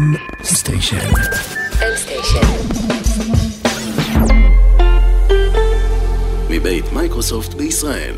[0.00, 0.96] M-Station.
[6.50, 8.14] מבית מייקרוסופט בישראל.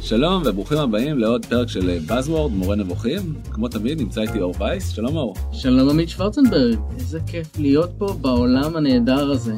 [0.00, 3.34] שלום וברוכים הבאים לעוד פרק של Buzzword, מורה נבוכים.
[3.50, 5.34] כמו תמיד נמצא איתי אור וייס, שלום אור.
[5.52, 9.54] שלום עמית שוורצנברג, איזה כיף להיות פה בעולם הנהדר הזה.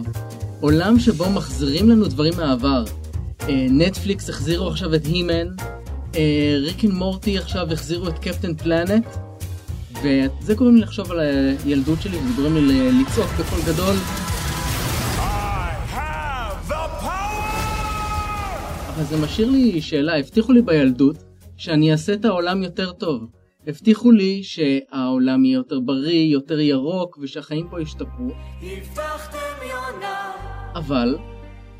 [0.60, 2.84] עולם שבו מחזירים לנו דברים מהעבר.
[3.48, 5.46] אה, נטפליקס החזירו עכשיו את הי-מן,
[6.16, 9.06] אה, ריק אנד מורטי עכשיו החזירו את קפטן פלנט,
[10.04, 11.20] וזה גורם לי לחשוב על
[11.64, 13.96] הילדות שלי, וזה גורם לי לצעוק בקול גדול.
[18.94, 21.16] אבל זה משאיר לי שאלה, הבטיחו לי בילדות
[21.56, 23.26] שאני אעשה את העולם יותר טוב.
[23.66, 28.30] הבטיחו לי שהעולם יהיה יותר בריא, יותר ירוק, ושהחיים פה ישתפרו.
[30.74, 31.18] אבל,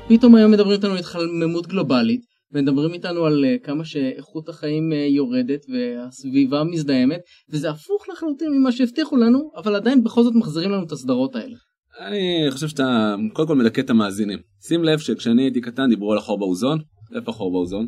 [0.07, 4.95] פתאום היום מדברים איתנו על התחממות גלובלית, מדברים איתנו על uh, כמה שאיכות החיים uh,
[4.95, 7.19] יורדת והסביבה מזדהמת,
[7.49, 11.55] וזה הפוך לחלוטין ממה שהבטיחו לנו, אבל עדיין בכל זאת מחזירים לנו את הסדרות האלה.
[11.99, 14.39] אני חושב שאתה קודם כל מלקט את המאזינים.
[14.67, 16.79] שים לב שכשאני הייתי קטן דיברו על החור באוזון,
[17.15, 17.87] איפה החור באוזון?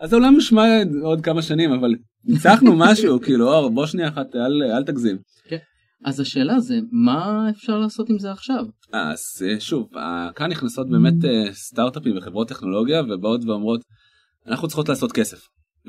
[0.00, 0.62] אז העולם נשמע
[1.02, 5.18] עוד כמה שנים אבל ניצחנו משהו כאילו אור בוא שנייה אחת אל, אל תגזים.
[5.48, 5.56] כן.
[6.04, 8.64] אז השאלה זה מה אפשר לעשות עם זה עכשיו?
[8.92, 9.88] אז אה, שוב
[10.34, 13.80] כאן נכנסות באמת אה, סטארט-אפים וחברות טכנולוגיה ובאות ואומרות
[14.46, 15.38] אנחנו צריכות לעשות כסף.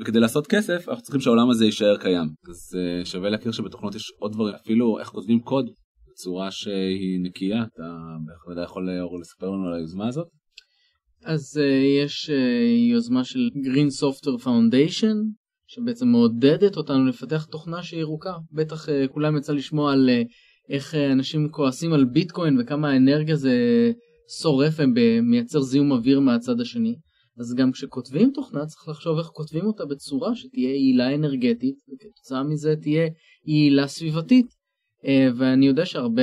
[0.00, 4.12] וכדי לעשות כסף אנחנו צריכים שהעולם הזה יישאר קיים אז אה, שווה להכיר שבתוכנות יש
[4.18, 5.70] עוד דברים אפילו איך כותבים קוד
[6.10, 7.82] בצורה שהיא נקייה אתה
[8.26, 10.26] בהחלט יכול לספר לנו על היוזמה הזאת.
[11.24, 15.16] אז uh, יש uh, יוזמה של Green Software Foundation
[15.74, 18.32] שבעצם מעודדת אותנו לפתח תוכנה שהיא ירוקה.
[18.52, 20.32] בטח uh, כולם יצא לשמוע על uh,
[20.74, 23.56] איך uh, אנשים כועסים על ביטקוין וכמה האנרגיה זה
[24.40, 26.94] שורף ומייצר זיהום אוויר מהצד השני.
[27.38, 32.74] אז גם כשכותבים תוכנה צריך לחשוב איך כותבים אותה בצורה שתהיה יעילה אנרגטית וכתוצאה מזה
[32.76, 33.08] תהיה
[33.46, 34.61] יעילה סביבתית.
[35.04, 36.22] אה, ואני יודע שהרבה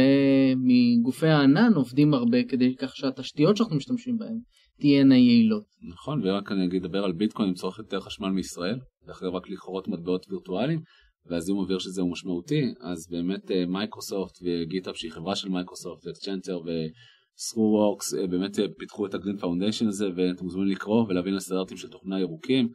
[0.56, 4.40] מגופי הענן עובדים הרבה כדי כך שהתשתיות שאנחנו משתמשים בהן
[4.80, 5.64] תהיינה יעילות.
[5.94, 9.88] נכון, ורק אני אגיד לדבר על ביטקוין, צורך יותר חשמל מישראל, דרך אגב רק לכרות
[9.88, 10.82] מטבעות וירטואליים,
[11.26, 16.08] והזיהום אוויר של זה הוא משמעותי, אז באמת אה, מייקרוסופט וגיטאפ שהיא חברה של מייקרוסופט
[16.08, 21.78] ואקצ'נטר ו-ThoughtWorks באמת אה, פיתחו את ה Green Foundation הזה ואתם מוזמנים לקרוא ולהבין לסטנדרטים
[21.78, 22.70] של תוכנה ירוקים.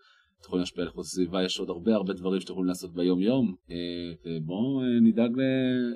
[0.45, 3.21] אתם יכולים להשפיע על איכות הסביבה, יש עוד הרבה הרבה דברים שאתם יכולים לעשות ביום
[3.21, 3.55] יום.
[3.71, 5.31] אה, בואו נדאג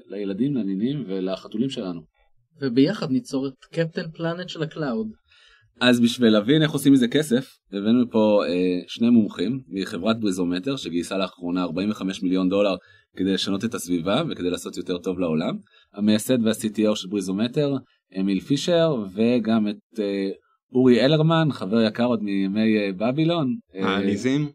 [0.07, 2.01] לילדים, לנינים ולחתולים שלנו.
[2.61, 5.09] וביחד ניצור את קפטן פלנט של ה cloud.
[5.81, 11.19] אז בשביל להבין איך עושים מזה כסף הבאנו פה אה, שני מומחים מחברת בריזומטר שגייסה
[11.19, 12.75] לאחרונה 45 מיליון דולר
[13.17, 15.59] כדי לשנות את הסביבה וכדי לעשות יותר טוב לעולם.
[15.95, 17.73] המייסד וה-CTO של בריזומטר
[18.21, 20.31] אמיל פישר וגם את אה,
[20.73, 23.57] אורי אלרמן חבר יקר עוד מימי אה, בבילון.
[23.75, 24.43] העליזים.
[24.43, 24.49] אה,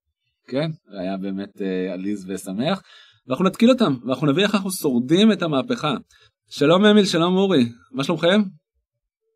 [0.48, 2.82] כן היה באמת אה, עליז ושמח
[3.28, 5.96] ואנחנו נתקיל אותם ואנחנו נביא איך אנחנו שורדים את המהפכה.
[6.50, 8.42] שלום אמיל שלום אורי מה שלומכם?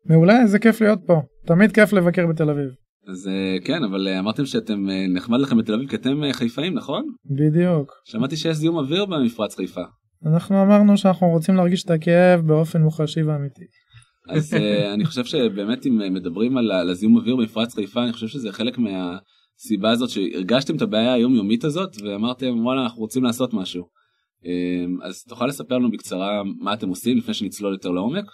[0.04, 2.70] מעולה איזה כיף להיות פה תמיד כיף לבקר בתל אביב.
[3.08, 3.30] אז
[3.64, 7.04] כן אבל אמרתם שאתם נחמד לכם בתל אביב כי אתם חיפאים נכון?
[7.24, 7.92] בדיוק.
[8.04, 9.82] שמעתי שיש זיהום אוויר במפרץ חיפה.
[10.26, 13.64] אנחנו אמרנו שאנחנו רוצים להרגיש את הכאב באופן מוחשי ואמיתי.
[14.28, 14.54] אז
[14.94, 19.90] אני חושב שבאמת אם מדברים על הזיהום אוויר במפרץ חיפה אני חושב שזה חלק מהסיבה
[19.90, 23.84] הזאת שהרגשתם את הבעיה היומיומית הזאת ואמרתם וואלה אנחנו רוצים לעשות משהו.
[25.02, 28.24] אז תוכל לספר לנו בקצרה מה אתם עושים לפני שנצלול יותר לעומק?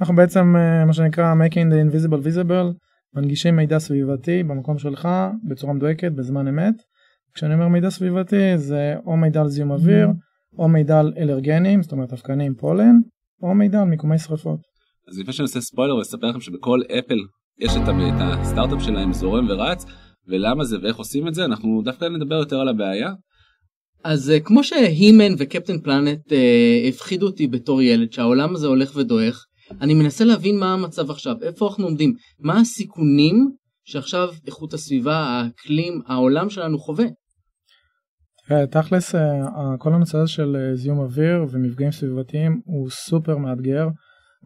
[0.00, 2.74] אנחנו בעצם אה, מה שנקרא making the invisible visible
[3.14, 5.08] מנגישים מידע סביבתי במקום שלך
[5.48, 6.74] בצורה מדויקת בזמן אמת.
[7.34, 10.08] כשאני אומר מידע סביבתי זה או מידע על זיהום אוויר
[10.58, 12.96] או מידע על אלרגנים זאת אומרת אבקנים פולן
[13.42, 14.60] או מידע על מיקומי שרפות.
[15.08, 17.18] אז לפני שאני עושה ספוילר אני אספר לכם שבכל אפל
[17.58, 17.88] יש את
[18.20, 19.84] הסטארט-אפ שלהם זורם ורץ
[20.26, 23.12] ולמה זה ואיך עושים את זה אנחנו דווקא נדבר יותר על הבעיה.
[24.04, 29.44] אז uh, כמו שהימן וקפטן פלנט uh, הפחידו אותי בתור ילד שהעולם הזה הולך ודועך
[29.80, 33.50] אני מנסה להבין מה המצב עכשיו, איפה אנחנו עומדים, מה הסיכונים
[33.84, 37.06] שעכשיו איכות הסביבה, האקלים, העולם שלנו חווה.
[38.70, 39.20] תכלס אה,
[39.78, 43.86] כל הנושא של אה, זיהום אוויר ומפגעים סביבתיים הוא סופר מאתגר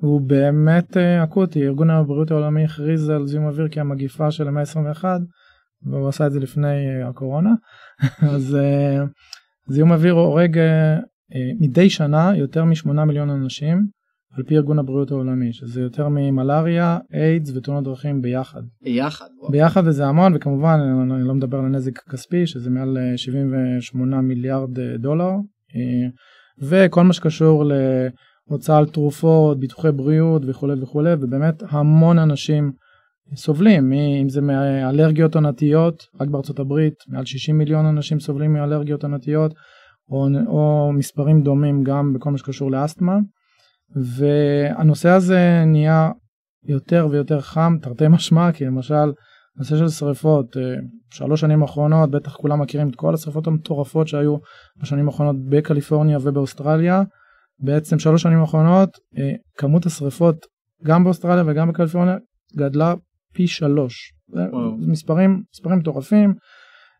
[0.02, 5.04] והוא באמת אה, אקוטי ארגון הבריאות העולמי הכריז על זיהום אוויר כמגיפה של המאה ה-21
[5.82, 7.50] והוא עשה את זה לפני הקורונה
[8.34, 8.56] אז
[9.69, 10.58] זיהום אוויר הורג
[11.60, 13.87] מדי שנה יותר משמונה מיליון אנשים
[14.37, 18.62] על פי ארגון הבריאות העולמי שזה יותר ממלאריה, איידס ותאונות דרכים ביחד.
[18.82, 19.26] ביחד.
[19.50, 20.78] ביחד וזה המון וכמובן
[21.12, 25.31] אני לא מדבר על הנזק כספי שזה מעל 78 אה, מיליארד אה, דולר
[25.75, 26.08] אה,
[26.58, 27.64] וכל מה שקשור
[28.50, 32.73] להוצאה על תרופות, ביטוחי בריאות וכולי וכולי ובאמת המון אנשים
[33.37, 39.55] סובלים אם זה מאלרגיות עונתיות רק בארצות הברית מעל 60 מיליון אנשים סובלים מאלרגיות עונתיות
[40.09, 43.19] או, או מספרים דומים גם בכל מה שקשור לאסתמה.
[43.97, 46.11] והנושא הזה נהיה
[46.65, 49.12] יותר ויותר חם, תרתי משמע, כי למשל
[49.56, 50.62] נושא של שריפות, אה,
[51.11, 54.37] שלוש שנים האחרונות, בטח כולם מכירים את כל השריפות המטורפות שהיו
[54.77, 57.03] בשנים האחרונות בקליפורניה ובאוסטרליה.
[57.58, 58.88] בעצם שלוש שנים האחרונות
[59.19, 60.46] אה, כמות השריפות
[60.84, 62.16] גם באוסטרליה וגם בקליפורניה
[62.56, 62.94] גדלה
[63.34, 64.12] פי שלוש.
[64.88, 66.34] מספרים, מספרים מטורפים.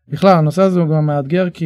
[0.07, 1.65] בכלל הנושא הזה הוא גם מאתגר כי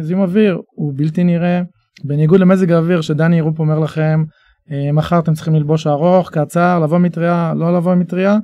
[0.00, 1.62] זיהום אוויר הוא בלתי נראה.
[2.04, 4.24] בניגוד למזג האוויר שדני ירופ אומר לכם
[4.70, 8.38] אה, מחר אתם צריכים ללבוש ארוך, קצר, לבוא מטריה, לא לבוא מטריה.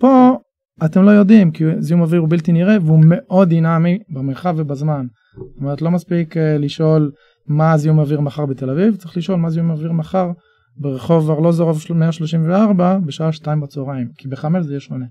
[0.00, 0.36] פה
[0.84, 5.06] אתם לא יודעים כי זיהום אוויר הוא בלתי נראה והוא מאוד דינמי במרחב ובזמן.
[5.36, 7.10] זאת אומרת לא מספיק uh, לשאול
[7.46, 10.30] מה זיהום אוויר מחר בתל אביב, צריך לשאול מה זיהום אוויר מחר
[10.76, 15.06] ברחוב ארלוזורוב 134 בשעה 2 בצהריים, כי בחמש זה יהיה שונה.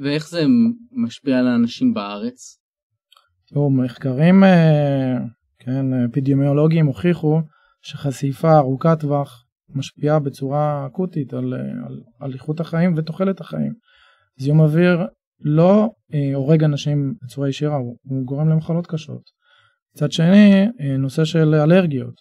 [0.00, 0.44] ואיך זה
[0.92, 2.58] משפיע על האנשים בארץ?
[3.48, 5.16] תראו, מחקרים אה,
[5.58, 7.40] כן, אפידמיולוגיים הוכיחו
[7.82, 11.54] שחשיפה ארוכת טווח משפיעה בצורה אקוטית על,
[11.86, 13.72] על, על איכות החיים ותוחלת החיים.
[14.38, 15.06] זיהום אוויר
[15.40, 19.22] לא אה, הורג אנשים בצורה ישירה, הוא, הוא גורם למחלות קשות.
[19.96, 22.14] מצד שני, אה, נושא של אלרגיות.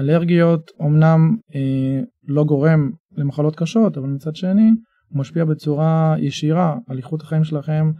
[0.00, 4.70] אלרגיות אומנם אה, לא גורם למחלות קשות, אבל מצד שני
[5.08, 7.90] הוא משפיע בצורה ישירה על איכות החיים שלכם.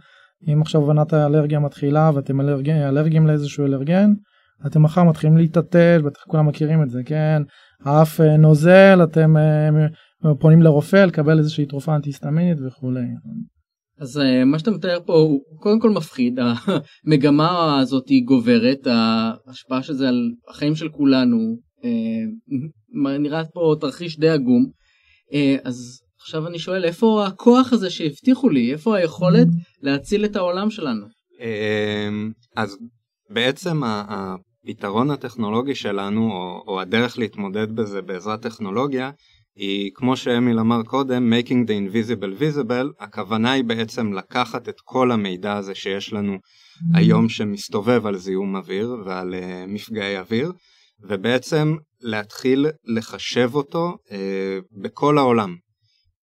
[0.47, 4.13] אם עכשיו עונת האלרגיה מתחילה ואתם אלרגים, אלרגים לאיזשהו אלרגן,
[4.67, 7.41] אתם מחר מתחילים להתעטל, בטח כולם מכירים את זה, כן?
[7.85, 9.69] האף אה, נוזל, אתם אה,
[10.39, 13.05] פונים לרופא לקבל איזושהי תרופה אנטי-היסטמינית וכולי.
[14.01, 16.39] אז אה, מה שאתה מתאר פה הוא קודם כל מפחיד,
[17.05, 21.57] המגמה הזאת היא גוברת, ההשפעה של זה על החיים של כולנו,
[23.19, 24.65] נראה פה תרחיש די עגום,
[25.63, 29.47] אז עכשיו אני שואל איפה הכוח הזה שהבטיחו לי, איפה היכולת
[29.81, 31.05] להציל את העולם שלנו?
[32.55, 32.77] אז
[33.29, 36.31] בעצם הפתרון הטכנולוגי שלנו,
[36.67, 39.11] או הדרך להתמודד בזה בעזרת טכנולוגיה,
[39.55, 45.11] היא כמו שאמיל אמר קודם, making the invisible visible, הכוונה היא בעצם לקחת את כל
[45.11, 46.37] המידע הזה שיש לנו
[46.93, 49.37] היום שמסתובב על זיהום אוויר ועל uh,
[49.67, 50.51] מפגעי אוויר,
[51.09, 54.11] ובעצם להתחיל לחשב אותו uh,
[54.81, 55.55] בכל העולם.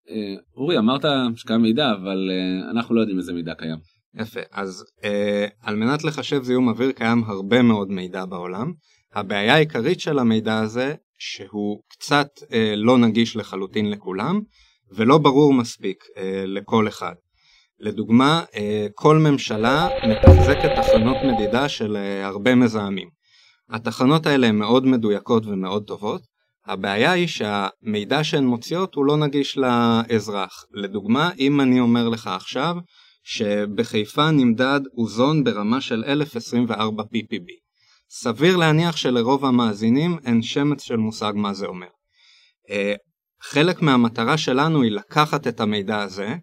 [0.06, 0.10] Uh,
[0.56, 1.04] אורי, אמרת
[1.36, 3.98] שקיים מידע, אבל uh, אנחנו לא יודעים איזה מידע קיים.
[4.14, 8.72] יפה, אז אה, על מנת לחשב זיהום אוויר קיים הרבה מאוד מידע בעולם.
[9.14, 14.40] הבעיה העיקרית של המידע הזה שהוא קצת אה, לא נגיש לחלוטין לכולם
[14.90, 17.14] ולא ברור מספיק אה, לכל אחד.
[17.80, 23.08] לדוגמה, אה, כל ממשלה מתחזקת תחנות מדידה של אה, הרבה מזהמים.
[23.70, 26.22] התחנות האלה הן מאוד מדויקות ומאוד טובות.
[26.66, 30.64] הבעיה היא שהמידע שהן מוציאות הוא לא נגיש לאזרח.
[30.72, 32.76] לדוגמה, אם אני אומר לך עכשיו
[33.24, 37.67] שבחיפה נמדד אוזון ברמה של 1024 ppb.
[38.10, 41.86] סביר להניח שלרוב המאזינים אין שמץ של מושג מה זה אומר.
[41.86, 42.72] Uh,
[43.42, 46.34] חלק מהמטרה שלנו היא לקחת את המידע הזה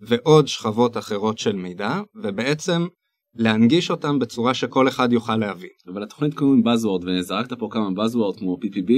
[0.00, 2.86] ועוד שכבות אחרות של מידע ובעצם
[3.34, 5.70] להנגיש אותם בצורה שכל אחד יוכל להבין.
[5.92, 8.92] אבל התוכנית קוראים Buzzword וזרקת פה כמה Buzzword כמו PPB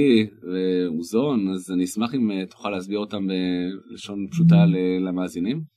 [0.51, 4.65] ואוזון אז אני אשמח אם אה, תוכל להסביר אותם בלשון פשוטה
[5.05, 5.74] למאזינים.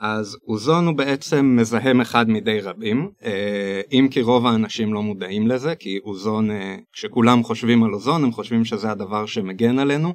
[0.00, 5.46] אז אוזון הוא בעצם מזהם אחד מדי רבים, אה, אם כי רוב האנשים לא מודעים
[5.46, 10.14] לזה, כי אוזון, אה, כשכולם חושבים על אוזון הם חושבים שזה הדבר שמגן עלינו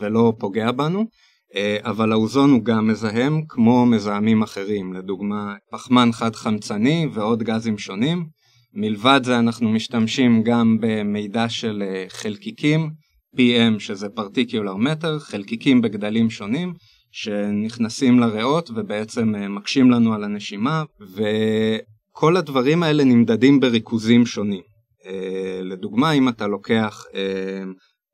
[0.00, 1.06] ולא פוגע בנו,
[1.54, 7.78] אה, אבל האוזון הוא גם מזהם כמו מזהמים אחרים, לדוגמה פחמן חד חמצני ועוד גזים
[7.78, 8.26] שונים.
[8.74, 12.90] מלבד זה אנחנו משתמשים גם במידע של חלקיקים,
[13.36, 16.72] PM שזה פרטיקולר מטר, חלקיקים בגדלים שונים.
[17.12, 20.82] שנכנסים לריאות ובעצם אה, מקשים לנו על הנשימה
[21.14, 24.62] וכל הדברים האלה נמדדים בריכוזים שונים.
[25.06, 27.62] אה, לדוגמה אם אתה לוקח אה,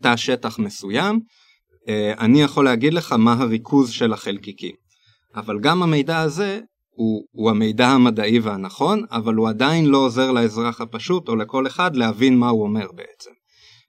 [0.02, 1.20] תא שטח מסוים
[2.18, 4.74] אני יכול להגיד לך מה הריכוז של החלקיקים.
[5.34, 10.80] אבל גם המידע הזה הוא, הוא המידע המדעי והנכון, אבל הוא עדיין לא עוזר לאזרח
[10.80, 13.30] הפשוט או לכל אחד להבין מה הוא אומר בעצם.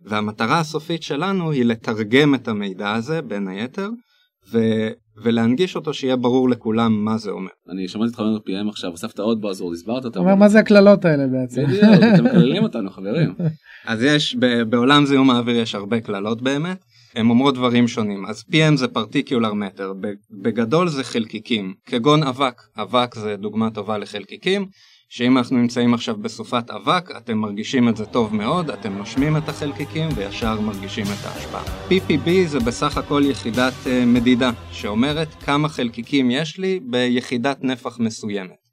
[0.01, 3.89] והמטרה הסופית שלנו היא לתרגם את המידע הזה בין היתר
[4.51, 4.59] ו...
[5.23, 7.49] ולהנגיש אותו שיהיה ברור לכולם מה זה אומר.
[7.69, 10.19] אני שמעתי אותך אומר PM עכשיו, הוספת עוד בזורד, הסברת אותם.
[10.19, 11.63] אומר מה זה הקללות האלה בעצם.
[12.15, 13.35] אתם מקללים אותנו חברים.
[13.85, 14.35] אז יש,
[14.69, 16.83] בעולם זיהום האוויר יש הרבה קללות באמת,
[17.15, 18.25] הן אומרות דברים שונים.
[18.25, 19.93] אז PM זה פרטיקולר מטר,
[20.31, 24.65] בגדול זה חלקיקים, כגון אבק, אבק זה דוגמה טובה לחלקיקים.
[25.09, 29.49] שאם אנחנו נמצאים עכשיו בסופת אבק, אתם מרגישים את זה טוב מאוד, אתם נושמים את
[29.49, 31.63] החלקיקים וישר מרגישים את ההשפעה.
[31.89, 38.69] PPB זה בסך הכל יחידת uh, מדידה, שאומרת כמה חלקיקים יש לי ביחידת נפח מסוימת.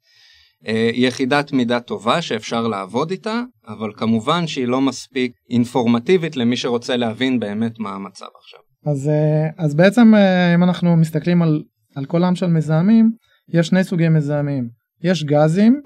[0.67, 6.95] אה, יחידת מידה טובה שאפשר לעבוד איתה, אבל כמובן שהיא לא מספיק אינפורמטיבית למי שרוצה
[6.95, 8.59] להבין באמת מה המצב עכשיו.
[8.85, 11.63] אז, אה, אז בעצם אה, אם אנחנו מסתכלים על,
[11.95, 13.11] על כל עם של מזהמים,
[13.53, 14.69] יש שני סוגי מזהמים.
[15.03, 15.81] יש גזים,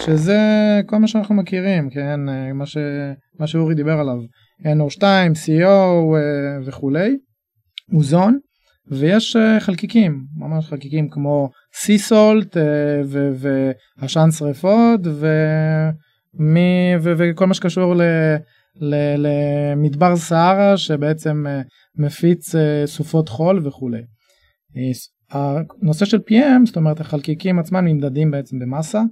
[0.00, 0.38] שזה
[0.86, 2.20] כל מה שאנחנו מכירים, כן,
[2.54, 2.76] מה, ש,
[3.38, 4.18] מה שאורי דיבר עליו,
[4.62, 5.02] NO2,
[5.34, 6.16] CO
[6.64, 7.16] וכולי,
[7.92, 8.38] אוזון,
[8.90, 13.00] ויש חלקיקים, ממש חלקיקים כמו סי סולט אה,
[13.98, 18.02] ועשן שריפות ומי, ו, וכל מה שקשור ל,
[18.80, 21.60] ל, למדבר סהרה שבעצם אה,
[21.98, 24.02] מפיץ אה, סופות חול וכולי.
[25.30, 29.02] הנושא של PM זאת אומרת החלקיקים עצמם נמדדים בעצם במסה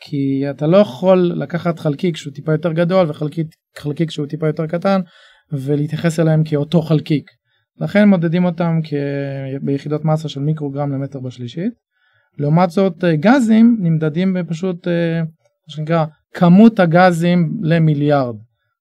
[0.00, 5.00] כי אתה לא יכול לקחת חלקיק שהוא טיפה יותר גדול וחלקיק שהוא טיפה יותר קטן
[5.52, 7.30] ולהתייחס אליהם כאותו חלקיק.
[7.80, 8.80] לכן מודדים אותם
[9.62, 11.72] ביחידות מסה של מיקרוגרם למטר בשלישית.
[12.38, 16.04] לעומת זאת אה, גזים נמדדים בפשוט אה, מה שנקרא
[16.34, 18.36] כמות הגזים למיליארד.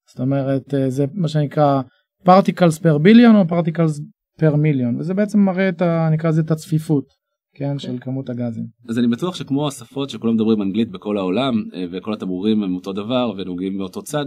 [0.09, 1.81] זאת אומרת אה, זה מה שנקרא
[2.27, 4.01] particles per billion או particles
[4.41, 6.09] per million וזה בעצם מראה את ה...
[6.11, 7.18] נקרא לזה את הצפיפות
[7.59, 7.79] כן okay.
[7.79, 8.65] של כמות הגזים.
[8.89, 11.53] אז אני בטוח שכמו השפות שכולם מדברים אנגלית בכל העולם
[11.91, 14.25] וכל התמרורים הם אותו דבר ונוגעים באותו צד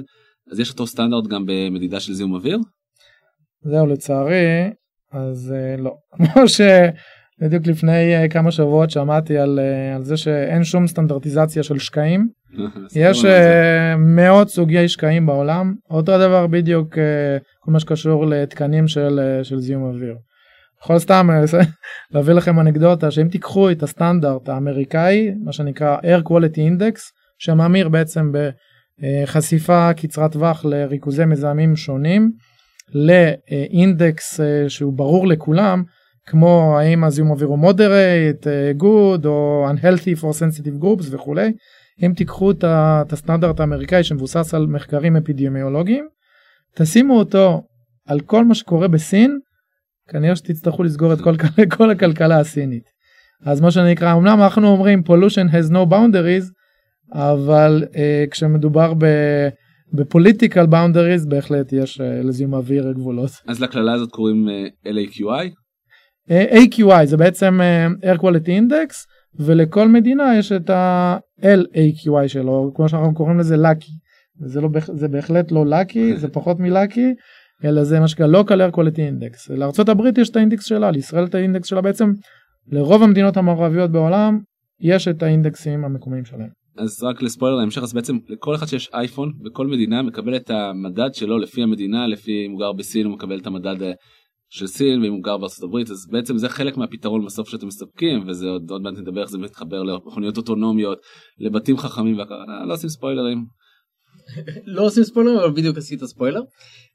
[0.52, 2.58] אז יש אותו סטנדרט גם במדידה של זיהום אוויר?
[3.64, 4.70] זהו לצערי
[5.12, 6.60] אז לא כמו ש...
[7.42, 9.60] בדיוק לפני uh, כמה שבועות שמעתי על,
[9.94, 12.28] על זה שאין שום סטנדרטיזציה של שקעים.
[12.96, 13.24] יש
[13.98, 16.94] מאות סוגי שקעים בעולם, אותו דבר בדיוק
[17.60, 20.14] כל מה שקשור לתקנים של, של זיהום אוויר.
[20.82, 21.28] יכול סתם
[22.10, 27.00] להביא לכם אנקדוטה שאם תיקחו את הסטנדרט האמריקאי, מה שנקרא air quality index,
[27.38, 28.32] שממיר בעצם
[29.00, 32.32] בחשיפה קצרת טווח לריכוזי מזהמים שונים,
[32.94, 35.82] לאינדקס שהוא ברור לכולם,
[36.26, 38.46] כמו האם הזיהום אוויר הוא moderate,
[38.82, 41.52] good או unhealthy for sensitive groups וכולי.
[42.02, 46.08] אם תיקחו את הסטנדרט האמריקאי שמבוסס על מחקרים אפידמיולוגיים,
[46.74, 47.62] תשימו אותו
[48.06, 49.38] על כל מה שקורה בסין,
[50.12, 51.34] כנראה שתצטרכו לסגור את כל,
[51.76, 52.84] כל הכלכלה הסינית.
[53.44, 56.50] אז מה שנקרא, אמנם אנחנו אומרים pollution has no boundaries,
[57.12, 57.96] אבל uh,
[58.30, 59.06] כשמדובר ב...
[59.94, 63.30] בפוליטיקל boundaries בהחלט יש uh, לזיהום אוויר גבולות.
[63.48, 65.62] אז לקללה הזאת קוראים uh, LAQI?
[66.30, 68.94] AQI זה בעצם אה, Air Quality Index
[69.38, 73.92] ולכל מדינה יש את ה-LAQI שלו כמו שאנחנו קוראים לזה לקי
[74.44, 77.14] זה, לא, זה בהחלט לא לקי זה פחות מלקי
[77.64, 81.34] אלא זה מה שנקרא local air quality index לארה"ב יש את האינדקס שלה לישראל את
[81.34, 82.12] האינדקס שלה בעצם
[82.72, 84.38] לרוב המדינות המערביות בעולם
[84.80, 86.62] יש את האינדקסים המקומיים שלהם.
[86.78, 91.14] אז רק לספוילר להמשך אז בעצם לכל אחד שיש אייפון בכל מדינה מקבל את המדד
[91.14, 93.92] שלו לפי המדינה לפי אם הוא גר בסין הוא מקבל את המדד אה,
[94.50, 98.28] של סין ואם הוא גר בארצות הברית אז בעצם זה חלק מהפתרון בסוף שאתם מספקים
[98.28, 100.98] וזה עוד, עוד מעט נדבר איך זה מתחבר למכוניות אוטונומיות
[101.38, 103.44] לבתים חכמים והכל אה, לא עושים ספוילרים.
[104.74, 106.42] לא עושים ספוילרים אבל בדיוק עשית ספוילר.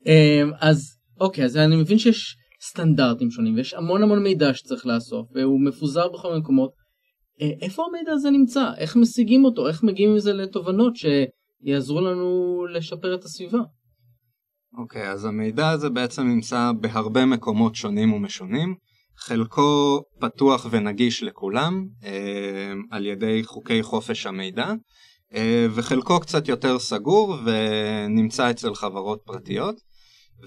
[0.05, 5.27] אמ, אז אוקיי אז אני מבין שיש סטנדרטים שונים ויש המון המון מידע שצריך לאסוף
[5.35, 6.71] והוא מפוזר בכל מיני מקומות.
[7.41, 8.71] אה, איפה המידע הזה נמצא?
[8.77, 9.67] איך משיגים אותו?
[9.67, 13.59] איך מגיעים עם זה לתובנות שיעזרו לנו לשפר את הסביבה.
[14.77, 18.75] אוקיי, okay, אז המידע הזה בעצם נמצא בהרבה מקומות שונים ומשונים,
[19.17, 24.73] חלקו פתוח ונגיש לכולם אה, על ידי חוקי חופש המידע,
[25.73, 29.75] וחלקו קצת יותר סגור ונמצא אצל חברות פרטיות,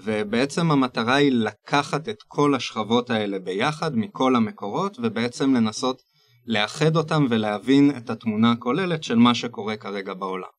[0.03, 6.01] ובעצם המטרה היא לקחת את כל השכבות האלה ביחד מכל המקורות, ובעצם לנסות
[6.45, 10.49] לאחד אותם ולהבין את התמונה הכוללת של מה שקורה כרגע בעולם.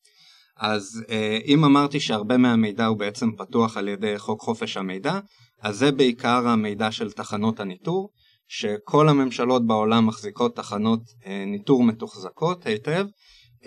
[0.58, 5.18] אז אה, אם אמרתי שהרבה מהמידע הוא בעצם פתוח על ידי חוק חופש המידע,
[5.62, 8.10] אז זה בעיקר המידע של תחנות הניטור,
[8.48, 13.10] שכל הממשלות בעולם מחזיקות תחנות אה, ניטור מתוחזקות היטב, אה,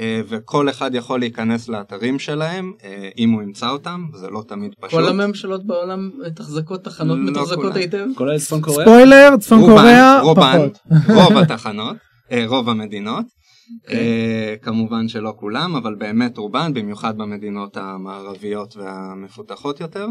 [0.02, 2.74] וכל אחד יכול להיכנס לאתרים שלהם
[3.18, 5.00] אם הוא ימצא אותם, זה לא תמיד פשוט.
[5.00, 8.06] כל הממשלות בעולם מתחזקות תחנות לא מתוחזקות היטב?
[8.16, 8.86] כולל צפון קוריאה?
[8.86, 10.80] ספוילר, צפון קוריאה פחות.
[11.08, 11.96] רוב התחנות,
[12.48, 13.26] רוב המדינות.
[13.26, 13.84] Okay.
[13.84, 14.00] אוקיי.
[14.00, 20.08] אה, כמובן שלא כולם, אבל באמת רובן, במיוחד במדינות המערביות והמפותחות יותר,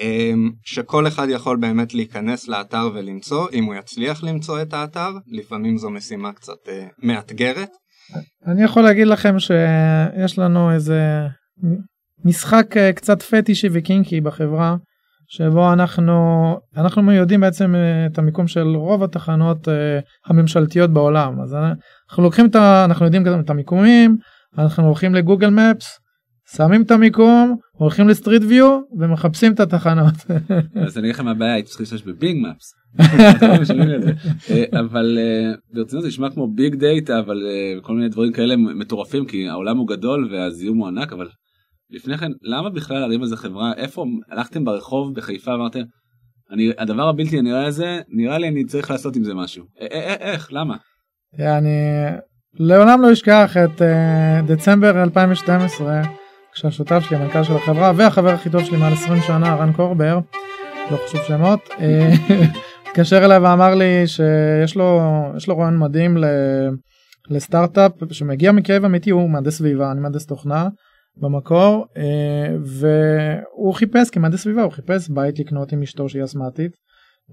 [0.00, 0.32] אה,
[0.64, 5.90] שכל אחד יכול באמת להיכנס לאתר ולמצוא, אם הוא יצליח למצוא את האתר, לפעמים זו
[5.90, 7.70] משימה קצת אה, מאתגרת.
[8.46, 11.26] אני יכול להגיד לכם שיש לנו איזה
[12.24, 14.76] משחק קצת פטישי וקינקי בחברה,
[15.28, 16.12] שבו אנחנו
[16.76, 17.74] אנחנו יודעים בעצם
[18.12, 19.68] את המיקום של רוב התחנות
[20.26, 21.56] הממשלתיות בעולם אז
[22.08, 22.56] אנחנו לוקחים את.
[22.56, 24.16] אנחנו יודעים את המיקומים,
[24.58, 25.98] אנחנו הולכים לגוגל Maps,
[26.54, 30.14] שמים את המיקום, הולכים ל Street View ומחפשים את התחנות.
[30.86, 32.74] אז אני אגיד מה הבעיה, הייתי צריך להשתמש בבינג Maps.
[34.50, 38.56] אה, אבל אה, ברצינות זה נשמע כמו big data אבל אה, כל מיני דברים כאלה
[38.56, 41.28] מטורפים כי העולם הוא גדול והזיהום הוא ענק אבל
[41.90, 45.82] לפני כן למה בכלל להרים איזה חברה איפה הלכתם ברחוב בחיפה אמרתם
[46.50, 49.64] אני הדבר הבלתי הנראה הזה נראה לי אני צריך לעשות עם זה משהו
[50.20, 50.76] איך למה.
[51.38, 51.70] אני
[52.54, 53.82] לעולם לא אשכח את
[54.46, 56.02] דצמבר 2012
[56.56, 60.18] כשהשותף שלי המנכ"ל של החברה והחבר הכי טוב שלי מעל 20 שנה רן קורבר
[60.90, 61.68] לא חשוב שמות
[62.86, 65.00] התקשר אליי ואמר לי שיש לו
[65.48, 66.16] לו רעיון מדהים
[67.30, 70.68] לסטארט-אפ שמגיע מכאב אמיתי הוא מהנדס סביבה אני מהנדס תוכנה
[71.16, 76.72] במקור אה, והוא חיפש כמהנדס סביבה הוא חיפש בית לקנות עם אשתו שהיא אסמטית.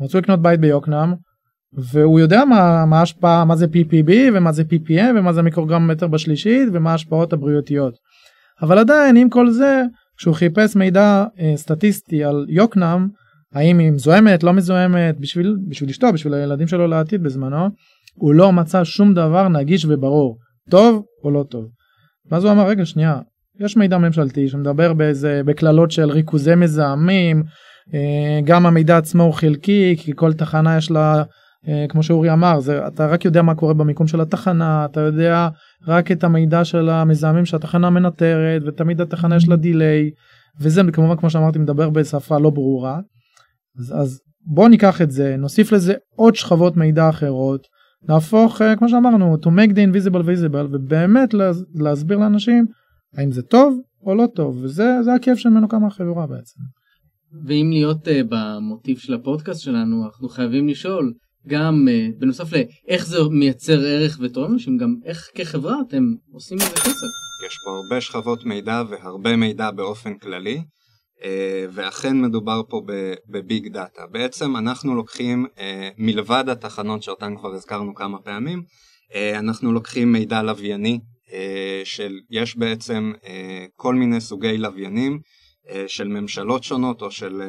[0.02, 1.14] רצו לקנות בית ביוקנעם
[1.92, 6.70] והוא יודע מה, מה ההשפעה מה זה PPB ומה זה PPM ומה זה מיקרוגרמטר בשלישית
[6.74, 7.94] ומה ההשפעות הבריאותיות.
[8.62, 9.82] אבל עדיין עם כל זה
[10.18, 13.08] כשהוא חיפש מידע אה, סטטיסטי על יוקנעם
[13.54, 17.70] האם היא מזוהמת לא מזוהמת בשביל בשביל אשתו בשביל הילדים שלו לעתיד בזמנו
[18.14, 20.38] הוא לא מצא שום דבר נגיש וברור
[20.70, 21.66] טוב או לא טוב.
[22.32, 23.20] ואז הוא אמר רגע שנייה
[23.60, 27.44] יש מידע ממשלתי שמדבר באיזה בקללות של ריכוזי מזהמים
[27.94, 31.24] אה, גם המידע עצמו הוא חלקי כי כל תחנה יש לה
[31.90, 35.50] כמו שאורי אמר זה אתה רק יודע מה קורה במיקום של התחנה אתה יודע
[35.88, 40.10] רק את המידע של המזהמים שהתחנה מנטרת ותמיד התחנה יש לה דיליי
[40.60, 43.00] וזה כמובן כמו שאמרתי מדבר בשפה לא ברורה
[43.80, 47.68] אז, אז בוא ניקח את זה נוסיף לזה עוד שכבות מידע אחרות
[48.10, 52.66] נהפוך uh, כמו שאמרנו to make the invisible visible ובאמת לה, להסביר לאנשים
[53.18, 56.60] האם זה טוב או לא טוב וזה הכיף שממנו קמה החברה בעצם.
[57.46, 61.14] ואם להיות uh, במוטיב של הפודקאסט שלנו אנחנו חייבים לשאול
[61.48, 66.76] גם uh, בנוסף לאיך זה מייצר ערך ותורם אנשים גם איך כחברה אתם עושים מזה
[66.76, 67.08] כסף.
[67.48, 70.62] יש פה הרבה שכבות מידע והרבה מידע באופן כללי.
[71.24, 72.82] אה, ואכן מדובר פה
[73.30, 74.08] בביג דאטה.
[74.12, 78.64] בעצם אנחנו לוקחים אה, מלבד התחנות שאותן כבר הזכרנו כמה פעמים,
[79.16, 81.00] אה, אנחנו לוקחים מידע לווייני
[81.84, 83.14] של יש בעצם
[83.76, 85.20] כל מיני סוגי לוויינים
[85.88, 87.42] של ממשלות שונות או של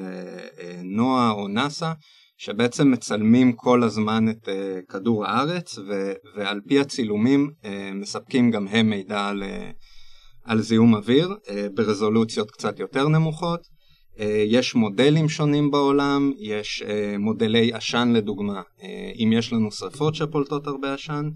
[0.82, 1.92] נועה או נאסא
[2.36, 4.48] שבעצם מצלמים כל הזמן את
[4.88, 7.50] כדור הארץ ו- ועל פי הצילומים
[7.94, 9.42] מספקים גם הם מידע על
[10.44, 13.60] על זיהום אוויר אה, ברזולוציות קצת יותר נמוכות.
[14.18, 18.62] אה, יש מודלים שונים בעולם, יש אה, מודלי עשן לדוגמה,
[19.18, 21.30] אם יש לנו שרפות שפולטות הרבה עשן.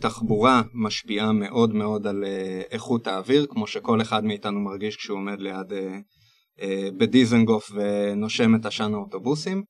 [0.00, 2.24] תחבורה משפיעה מאוד מאוד על
[2.70, 5.72] איכות האוויר, כמו שכל אחד מאיתנו מרגיש כשהוא עומד ליד
[6.98, 9.62] בדיזנגוף ונושם את עשן האוטובוסים.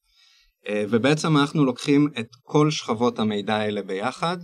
[0.72, 4.36] ובעצם אנחנו לוקחים את כל שכבות המידע האלה ביחד,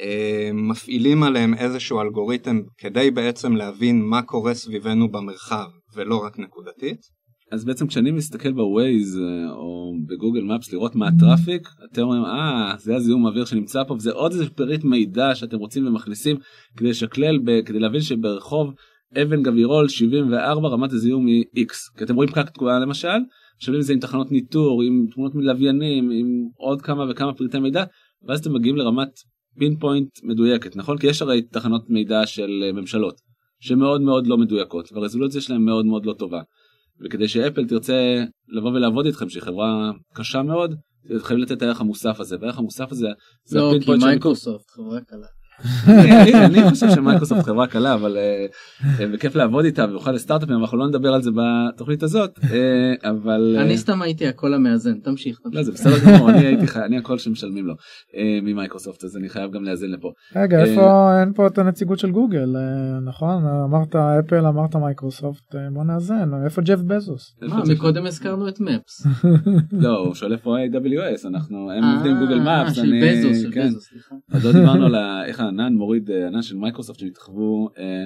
[0.00, 7.20] אה, מפעילים עליהם איזשהו אלגוריתם כדי בעצם להבין מה קורה סביבנו במרחב ולא רק נקודתית.
[7.52, 12.24] אז בעצם כשאני מסתכל בווייז אה, או בגוגל Maps לראות מה ה traffic אתם אומרים
[12.24, 16.36] אה זה הזיהום האוויר שנמצא פה וזה עוד איזה פריט מידע שאתם רוצים ומכניסים
[16.76, 18.74] כדי לשקלל כדי להבין שברחוב
[19.22, 23.18] אבן גבירול 74 רמת הזיהום היא x כי אתם רואים פקק תקועה למשל
[23.58, 27.84] שואלים את זה עם תחנות ניטור עם תמונות מלוויינים עם עוד כמה וכמה פריטי מידע
[28.22, 29.08] ואז אתם מגיעים לרמת
[29.58, 33.20] pinpoint מדויקת נכון כי יש הרי תחנות מידע של אה, ממשלות
[33.60, 36.40] שמאוד מאוד לא מדויקות והרזולוציה שלהם מאוד מאוד לא טובה.
[37.00, 40.74] וכדי שאפל תרצה לבוא ולעבוד איתכם שהיא חברה קשה מאוד
[41.18, 43.08] חייבים לתת את הערך המוסף הזה והערך המוסף הזה
[43.44, 45.26] זה לא כי מייקרוסופט חברה קלה.
[46.34, 48.46] אני חושב שמייקרוסופט חברה קלה אבל אה,
[49.00, 53.56] אה, בכיף לעבוד איתה במיוחד לסטארט-אפים אנחנו לא נדבר על זה בתוכנית הזאת אה, אבל
[53.60, 55.40] אני סתם הייתי הקול המאזן תמשיך.
[55.52, 57.74] לא, זה בסדר גמור אני הייתי אני הקול שמשלמים לו
[58.42, 60.12] ממייקרוסופט אז אני חייב גם לאזן לפה.
[60.36, 62.56] רגע איפה אין פה את הנציגות של גוגל
[63.04, 67.36] נכון אמרת אפל אמרת מייקרוסופט בוא נאזן איפה ג'ף בזוס.
[67.68, 69.06] מקודם הזכרנו את Maps.
[69.84, 72.74] לא הוא שואל איפה AWS אנחנו הם עובדים גוגל Maps.
[72.74, 73.44] של בזוס.
[74.32, 74.94] עוד לא דיברנו על
[75.26, 78.04] איך ענן מוריד אה, ענן של מייקרוסופט שהם התחייבו אה,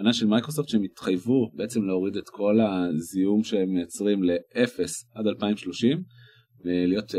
[0.00, 6.02] ענן של מייקרוסופט שהם התחייבו בעצם להוריד את כל הזיהום שהם מייצרים לאפס עד 2030
[6.64, 7.14] ולהיות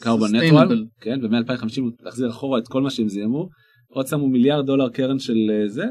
[0.00, 3.48] קרבון אה, neutral כן ומ-2050 להחזיר אחורה את כל מה שהם זיהמו.
[3.92, 5.84] עוד שמו מיליארד דולר קרן של זה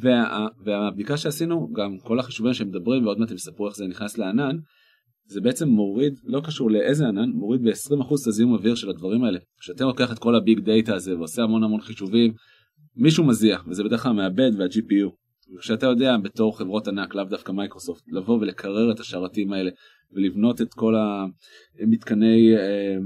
[0.00, 4.18] וה, והבדיקה שעשינו גם כל החישובים שהם מדברים ועוד מעט הם יספרו איך זה נכנס
[4.18, 4.56] לענן
[5.30, 9.38] זה בעצם מוריד לא קשור לאיזה ענן מוריד ב-20% את הזיהום אוויר של הדברים האלה.
[9.60, 12.32] כשאתה לוקח את כל ה big data הזה ועושה המון המון חישובים
[12.96, 15.10] מישהו מזיע וזה בדרך כלל מעבד וה-GPU.
[15.56, 19.70] וכשאתה יודע בתור חברות ענק לאו דווקא מייקרוסופט לבוא ולקרר את השרתים האלה
[20.12, 20.94] ולבנות את כל
[21.80, 22.96] המתקני אה,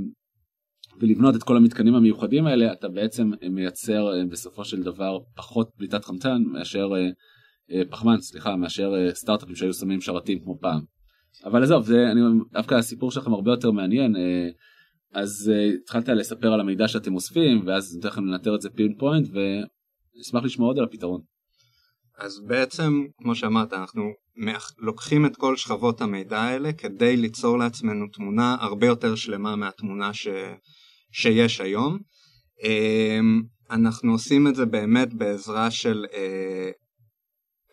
[1.00, 6.04] ולבנות את כל המתקנים המיוחדים האלה אתה בעצם מייצר אה, בסופו של דבר פחות פליטת
[6.04, 6.88] חמצן מאשר
[7.90, 10.93] פחמן סליחה מאשר סטארט-אפים שהיו שמים שרתים כמו פעם.
[11.44, 12.20] אבל עזוב זה אני
[12.52, 14.16] דווקא הסיפור שלכם הרבה יותר מעניין
[15.12, 19.28] אז התחלת לספר על המידע שאתם אוספים ואז נותן לכם לנטר את זה פין פוינט
[19.28, 21.20] ונשמח לשמוע עוד על הפתרון.
[22.18, 24.02] אז בעצם כמו שאמרת אנחנו
[24.78, 30.28] לוקחים את כל שכבות המידע האלה כדי ליצור לעצמנו תמונה הרבה יותר שלמה מהתמונה ש...
[31.12, 31.98] שיש היום.
[32.64, 36.70] אמ, אנחנו עושים את זה באמת בעזרה של אה,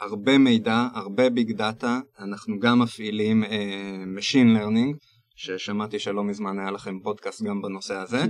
[0.01, 4.97] הרבה מידע, הרבה big data, אנחנו גם מפעילים אה, Machine Learning,
[5.35, 8.25] ששמעתי שלא מזמן היה לכם פודקאסט גם בנושא הזה.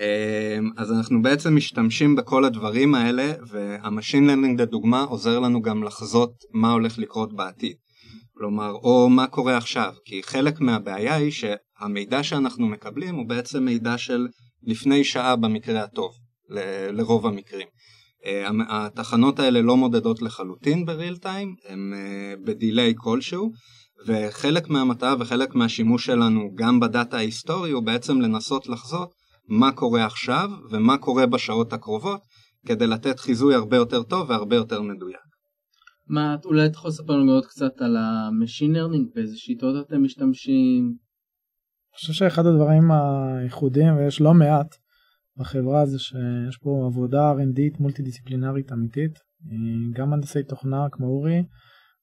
[0.00, 5.82] אמ, אז אנחנו בעצם משתמשים בכל הדברים האלה וה machine learning לדוגמה עוזר לנו גם
[5.82, 7.76] לחזות מה הולך לקרות בעתיד.
[8.36, 13.98] כלומר, או מה קורה עכשיו, כי חלק מהבעיה היא שהמידע שאנחנו מקבלים הוא בעצם מידע
[13.98, 14.26] של
[14.62, 16.12] לפני שעה במקרה הטוב,
[16.50, 17.66] ל- לרוב המקרים.
[18.26, 23.50] אה, התחנות האלה לא מודדות לחלוטין בריל טיים, הן אה, בדיליי כלשהו,
[24.06, 29.10] וחלק מהמטרה וחלק מהשימוש שלנו גם בדאטה ההיסטורי הוא בעצם לנסות לחזות
[29.48, 32.20] מה קורה עכשיו ומה קורה בשעות הקרובות
[32.66, 35.24] כדי לתת חיזוי הרבה יותר טוב והרבה יותר מדויק.
[36.08, 40.02] מה, אולי אתה יכול לספר לנו עוד קצת על ה machine learning, באיזה שיטות אתם
[40.02, 40.84] משתמשים?
[40.84, 44.76] אני חושב שאחד הדברים הייחודיים, ויש לא מעט
[45.36, 49.18] בחברה, זה שיש פה עבודה R&D מולטי-דיסציפלינרית אמיתית,
[49.92, 51.44] גם מהנדסי תוכנה כמו אורי,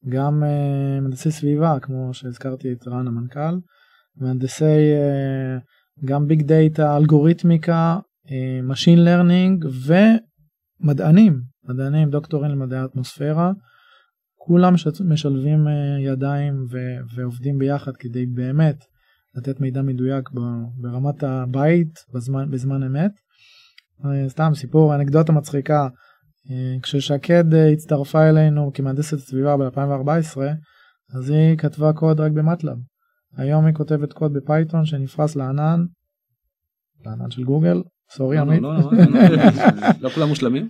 [0.10, 3.60] גם אה, מהנדסי סביבה כמו שהזכרתי את רן המנכ"ל,
[4.16, 8.00] מהנדסי אה, גם big data, אלגוריתמיקה,
[8.64, 13.52] machine learning ומדענים, מדענים, דוקטורים למדעי האטמוספירה,
[14.36, 14.74] כולם
[15.06, 18.76] משלבים אה, ידיים ו- ועובדים ביחד כדי באמת
[19.36, 20.30] לתת מידע מדויק
[20.78, 23.12] ברמת הבית בזמן, בזמן אמת.
[24.06, 25.88] אה, סתם סיפור, אנקדוטה מצחיקה,
[26.52, 30.38] אה, כששקד הצטרפה אלינו כמהנדסת סביבה ב-2014,
[31.16, 32.78] אז היא כתבה קוד רק במטלב.
[33.38, 35.86] היום היא כותבת קוד בפייתון שנפרס לענן,
[37.06, 38.62] לענן של גוגל, sorry לא, עמית.
[38.62, 38.92] לא, לא,
[40.02, 40.70] לא כולם מושלמים.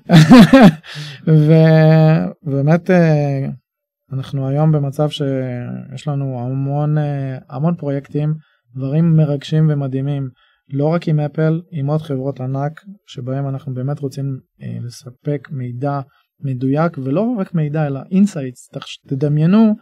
[1.27, 3.47] ובאמת אה,
[4.13, 8.33] אנחנו היום במצב שיש לנו המון אה, המון פרויקטים,
[8.75, 10.29] דברים מרגשים ומדהימים,
[10.73, 15.99] לא רק עם אפל, עם עוד חברות ענק שבהם אנחנו באמת רוצים אה, לספק מידע
[16.43, 18.69] מדויק ולא רק מידע אלא insights,
[19.07, 19.75] תדמיינו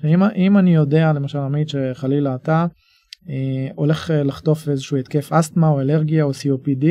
[0.00, 2.66] שאם אני יודע למשל עמית שחלילה אתה
[3.28, 6.86] אה, הולך אה, לחטוף איזשהו התקף אסתמה או אלרגיה או COPD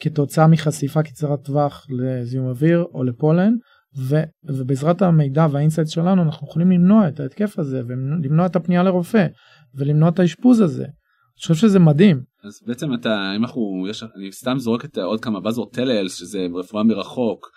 [0.00, 3.52] כתוצאה מחשיפה קצרת טווח לזיהום אוויר או לפולן
[3.98, 9.26] ו, ובעזרת המידע והאינסייט שלנו אנחנו יכולים למנוע את ההתקף הזה ולמנוע את הפנייה לרופא
[9.74, 10.84] ולמנוע את האשפוז הזה.
[10.84, 12.20] אני חושב שזה מדהים.
[12.44, 16.46] אז בעצם אתה אם אנחנו יש אני סתם זורק את עוד כמה בזור טלאלס שזה
[16.54, 17.50] רפואה מרחוק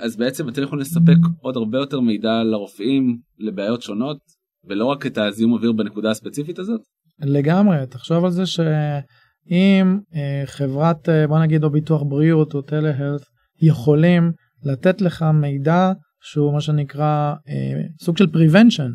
[0.00, 4.18] אז בעצם אתם יכולים לספק עוד הרבה יותר מידע לרופאים לבעיות שונות
[4.64, 6.80] ולא רק את הזיהום אוויר בנקודה הספציפית הזאת?
[7.20, 13.22] לגמרי, תחשוב על זה שאם אה, חברת אה, בוא נגיד או ביטוח בריאות או טלהלט
[13.62, 14.32] יכולים
[14.64, 18.90] לתת לך מידע שהוא מה שנקרא אה, סוג של prevention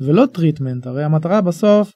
[0.00, 1.92] ולא treatment, הרי המטרה בסוף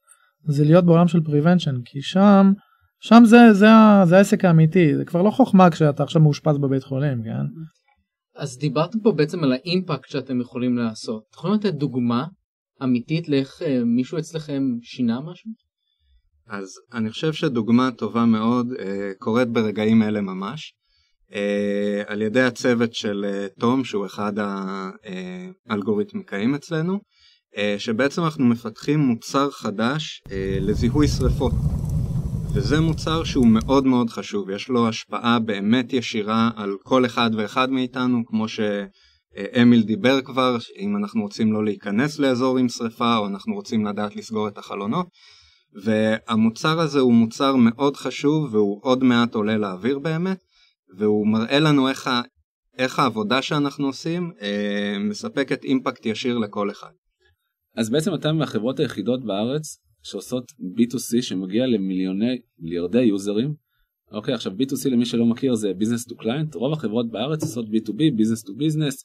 [0.48, 2.52] זה להיות בעולם של prevention כי שם
[3.00, 3.66] שם זה, זה,
[4.04, 7.60] זה העסק האמיתי, זה כבר לא חוכמה כשאתה עכשיו מאושפז בבית חולים, כן?
[8.36, 11.22] אז דיברתם פה בעצם על האימפקט שאתם יכולים לעשות.
[11.30, 12.26] אתם יכולים לתת דוגמה
[12.82, 15.50] אמיתית לאיך אה, מישהו אצלכם שינה משהו?
[16.48, 20.72] אז אני חושב שדוגמה טובה מאוד אה, קורית ברגעים אלה ממש.
[21.32, 24.32] אה, על ידי הצוות של אה, תום שהוא אחד
[25.68, 26.98] האלגוריתמיקאים אצלנו אה,
[27.78, 31.52] שבעצם אנחנו מפתחים מוצר חדש אה, לזיהוי שריפות.
[32.54, 34.50] וזה מוצר שהוא מאוד מאוד חשוב.
[34.50, 38.60] יש לו השפעה באמת ישירה על כל אחד ואחד מאיתנו כמו ש...
[39.62, 44.16] אמיל דיבר כבר, אם אנחנו רוצים לא להיכנס לאזור עם שריפה או אנחנו רוצים לדעת
[44.16, 45.06] לסגור את החלונות.
[45.84, 50.38] והמוצר הזה הוא מוצר מאוד חשוב והוא עוד מעט עולה לאוויר באמת
[50.98, 52.22] והוא מראה לנו איך, ה,
[52.78, 56.90] איך העבודה שאנחנו עושים אה, מספקת אימפקט ישיר לכל אחד.
[57.76, 63.54] אז בעצם אתם מהחברות היחידות בארץ שעושות B2C שמגיע למיליוני מיליארדי יוזרים.
[64.12, 66.54] אוקיי עכשיו B2C למי שלא מכיר זה business to client.
[66.54, 68.96] רוב החברות בארץ עושות B2B business to business.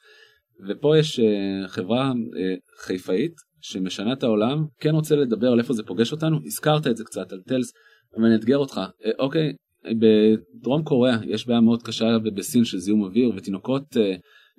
[0.67, 1.23] ופה יש uh,
[1.67, 6.37] חברה uh, חיפאית שמשנה את העולם כן רוצה לדבר על איפה זה פוגש אותנו.
[6.45, 7.73] הזכרת את זה קצת על טלס
[8.13, 8.81] ואני אתגר אותך.
[9.01, 9.53] uh, אוקיי
[9.99, 13.99] בדרום קוריאה יש בעיה מאוד קשה ובסין של זיהום אוויר ותינוקות uh,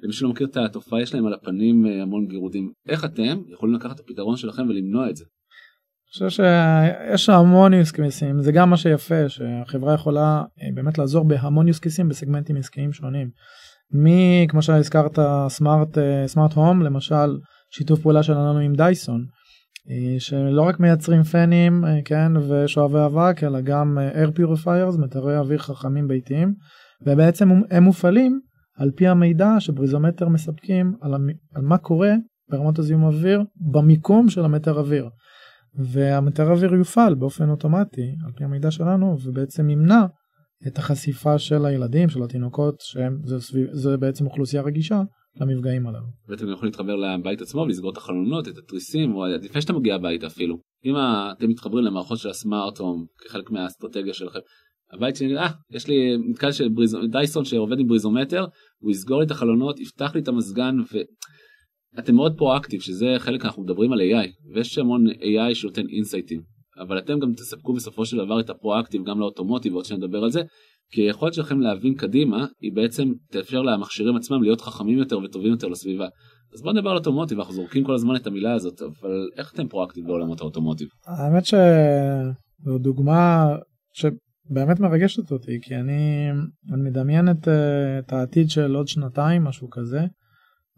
[0.02, 3.74] למי שלא מכיר את התופעה יש להם על הפנים uh, המון גירודים איך אתם יכולים
[3.74, 5.24] לקחת את הפתרון שלכם ולמנוע את זה.
[6.12, 11.68] חושב שיש המון use cases זה גם מה שיפה שהחברה יכולה אה, באמת לעזור בהמון
[11.68, 13.30] use cases בסגמנטים עסקיים שונים.
[13.94, 17.38] מי כמו שהזכרת סמארט סמארט הום למשל
[17.70, 19.26] שיתוף פעולה שלנו עם דייסון
[19.90, 25.38] אה, שלא רק מייצרים פנים אה, כן ושואבי אבק אלא גם אה, air purifiers מטרי
[25.38, 26.54] אוויר חכמים ביתיים
[27.06, 28.40] ובעצם הם מופעלים
[28.76, 31.28] על פי המידע שבריזומטר מספקים על, המ...
[31.54, 32.12] על מה קורה
[32.50, 35.08] ברמות הזיהום אוויר במיקום של המטר אוויר.
[35.74, 40.06] והמטר אוויר יופעל באופן אוטומטי על פי המידע שלנו ובעצם ימנע
[40.66, 45.02] את החשיפה של הילדים של התינוקות שהם זה, סביב, זה בעצם אוכלוסייה רגישה
[45.40, 46.06] למפגעים הללו.
[46.28, 50.26] ואתם יכולים להתחבר לבית עצמו ולסגור את החלונות את התריסים או לפני שאתה מגיע הביתה
[50.26, 54.38] אפילו אם אתם מתחברים למערכות של הסמארט הום כחלק מהאסטרטגיה שלכם.
[54.92, 56.96] הבית שלי אה יש לי מתקן של בריז...
[57.10, 58.46] דייסון שעובד עם בריזומטר
[58.78, 60.76] הוא יסגור לי את החלונות יפתח לי את המזגן
[61.96, 66.40] ואתם מאוד פרואקטיב שזה חלק אנחנו מדברים על AI ויש המון AI שנותן אינסייטים
[66.78, 70.42] אבל אתם גם תספקו בסופו של דבר את הפרואקטיב גם לאוטומוטיב עוד שנדבר על זה
[70.92, 75.68] כי היכולת שלכם להבין קדימה היא בעצם תאפשר למכשירים עצמם להיות חכמים יותר וטובים יותר
[75.68, 76.06] לסביבה.
[76.54, 79.68] אז בוא נדבר על אוטומוטיב אנחנו זורקים כל הזמן את המילה הזאת אבל איך אתם
[79.68, 80.88] פרואקטיב בעולמות האוטומוטיב?
[81.06, 83.46] האמת שזו דוגמה
[84.52, 86.30] שבאמת מרגשת אותי כי אני,
[86.72, 87.48] אני מדמיין את,
[87.98, 90.00] את העתיד של עוד שנתיים משהו כזה.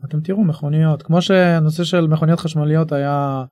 [0.04, 3.44] אתם תראו מכוניות כמו שהנושא של מכוניות חשמליות היה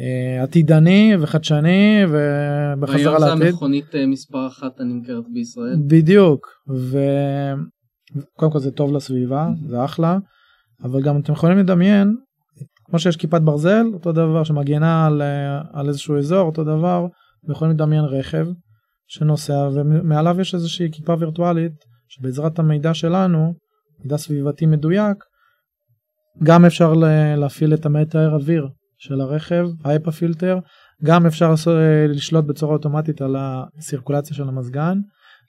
[0.00, 3.22] אה, עתידני וחדשני ובחזרה לעתיד.
[3.22, 5.76] והיום זה המכונית אה, מספר אחת הנמכרת בישראל.
[5.86, 10.18] בדיוק וקודם כל זה טוב לסביבה זה אחלה
[10.82, 12.16] אבל גם אתם יכולים לדמיין
[12.84, 17.06] כמו שיש כיפת ברזל אותו דבר שמגנה על, אה, על איזשהו אזור אותו דבר
[17.48, 18.46] ויכולים לדמיין רכב
[19.06, 23.54] שנוסע ומעליו יש איזושהי כיפה וירטואלית שבעזרת המידע שלנו
[23.98, 25.24] מידע סביבתי מדויק
[26.42, 26.92] גם אפשר
[27.36, 30.58] להפעיל את המטר אוויר של הרכב, הייפה פילטר,
[31.04, 34.98] גם אפשר אה, לשלוט בצורה אוטומטית על הסירקולציה של המזגן,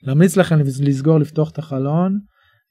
[0.02, 2.18] להמליץ לכם לסגור לפתוח את החלון,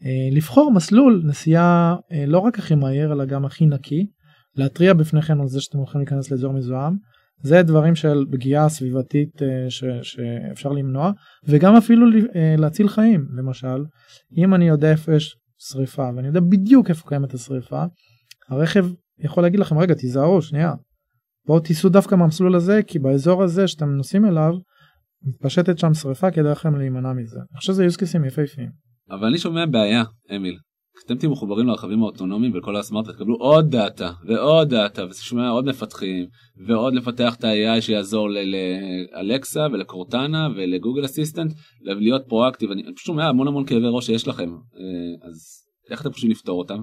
[0.06, 4.08] אה, לבחור מסלול נסיעה אה, לא רק הכי מהיר אלא גם הכי נקי,
[4.56, 6.98] להתריע בפניכם על זה שאתם הולכים להיכנס לאזור מזוהם,
[7.42, 11.12] זה דברים של פגיעה סביבתית ש, שאפשר למנוע
[11.48, 12.08] וגם אפילו
[12.58, 13.86] להציל חיים למשל
[14.38, 17.84] אם אני יודע איפה יש שריפה ואני יודע בדיוק איפה קיימת השריפה
[18.50, 18.86] הרכב
[19.20, 20.74] יכול להגיד לכם רגע תיזהרו שנייה
[21.48, 24.54] בואו תיסעו דווקא מהמסלול הזה כי באזור הזה שאתם נוסעים אליו
[25.26, 27.40] מתפשטת שם שריפה כדאי לכם להימנע מזה.
[27.40, 28.70] אני חושב שזה use case ים יפהפיים.
[29.10, 30.04] אבל אני שומע בעיה
[30.36, 30.58] אמיל.
[30.98, 35.66] כשאתם תהיו מחוברים לרכבים האוטונומיים ולכל ה smart תקבלו עוד דאטה ועוד דאטה ושומע עוד
[35.66, 36.26] מפתחים
[36.68, 43.48] ועוד לפתח את ה-AI שיעזור לאלקסה ולקורטנה ולגוגל אסיסטנט להיות פרואקטיב אני פשוט שומע המון
[43.48, 46.82] המון כאבי ראש שיש לכם אה, אז איך אתם חושבים לפתור אותם?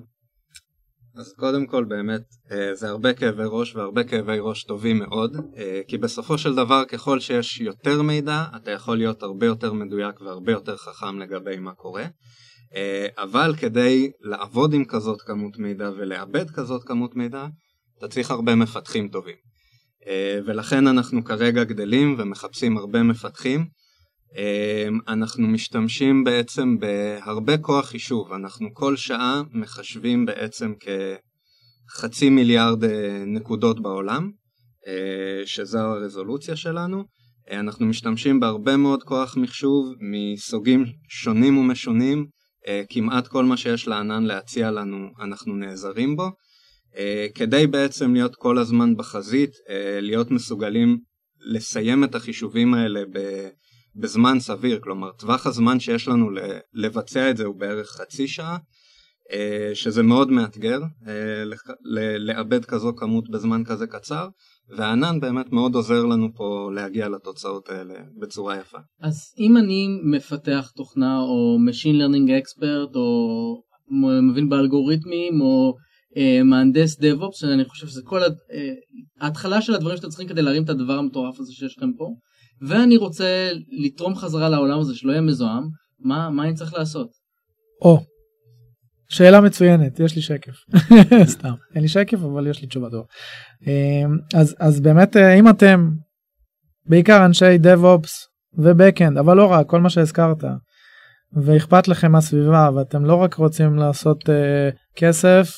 [1.16, 2.22] אז קודם כל באמת
[2.52, 6.84] אה, זה הרבה כאבי ראש והרבה כאבי ראש טובים מאוד אה, כי בסופו של דבר
[6.84, 11.72] ככל שיש יותר מידע אתה יכול להיות הרבה יותר מדויק והרבה יותר חכם לגבי מה
[11.72, 12.04] קורה
[13.18, 17.46] אבל כדי לעבוד עם כזאת כמות מידע ולעבד כזאת כמות מידע
[17.98, 19.36] אתה צריך הרבה מפתחים טובים.
[20.46, 23.66] ולכן אנחנו כרגע גדלים ומחפשים הרבה מפתחים.
[24.36, 30.72] אמ, אנחנו משתמשים בעצם בהרבה כוח חישוב, אנחנו כל שעה מחשבים בעצם
[31.90, 34.30] כחצי מיליארד אה, נקודות בעולם,
[34.86, 37.04] אה, שזו הרזולוציה שלנו.
[37.50, 42.26] אה, אנחנו משתמשים בהרבה מאוד כוח מחשוב מסוגים שונים ומשונים,
[42.88, 46.30] כמעט כל מה שיש לענן להציע לנו אנחנו נעזרים בו,
[47.34, 49.50] כדי בעצם להיות כל הזמן בחזית,
[50.00, 50.98] להיות מסוגלים
[51.40, 53.02] לסיים את החישובים האלה.
[53.96, 56.30] בזמן סביר, כלומר טווח הזמן שיש לנו
[56.74, 58.58] לבצע את זה הוא בערך חצי שעה, אה,
[59.74, 61.44] שזה מאוד מאתגר אה,
[62.18, 64.28] לאבד כזו כמות בזמן כזה קצר,
[64.76, 68.78] והענן באמת מאוד עוזר לנו פה להגיע לתוצאות האלה בצורה יפה.
[69.00, 73.62] אז אם אני מפתח תוכנה או Machine Learning Expert או
[74.30, 75.74] מבין באלגוריתמים או
[76.16, 78.20] אה, מהנדס DevOps, אני חושב שזה כל
[79.20, 82.08] ההתחלה של הדברים שאתם צריכים כדי להרים את הדבר המטורף הזה שיש לכם פה.
[82.68, 83.50] ואני רוצה
[83.84, 85.62] לתרום חזרה לעולם הזה שלא יהיה מזוהם,
[85.98, 87.08] מה, מה אני צריך לעשות?
[87.82, 88.00] או,
[89.12, 90.52] שאלה מצוינת, יש לי שקף.
[91.34, 93.04] סתם, אין לי שקף אבל יש לי תשובה טובה.
[93.66, 95.90] אמ, אז, אז באמת אה, אם אתם
[96.86, 98.10] בעיקר אנשי DevOps
[98.58, 100.44] ובקאנד, אבל לא רק, כל מה שהזכרת,
[101.44, 104.32] ואכפת לכם מהסביבה ואתם לא רק רוצים לעשות uh,
[104.96, 105.48] כסף,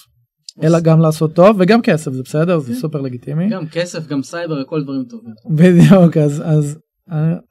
[0.63, 2.79] אלא גם לעשות טוב וגם כסף זה בסדר זה כן.
[2.79, 6.79] סופר לגיטימי גם כסף גם סייבר הכל דברים טובים בדיוק אז אז